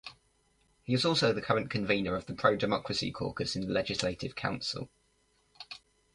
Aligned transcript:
He 0.81 0.95
is 0.95 1.05
also 1.05 1.31
the 1.31 1.43
current 1.43 1.69
convenor 1.69 2.15
of 2.17 2.25
the 2.25 2.33
pro-democracy 2.33 3.11
caucus 3.11 3.55
in 3.55 3.67
the 3.67 3.71
Legislative 3.71 4.35
Council. 4.35 4.89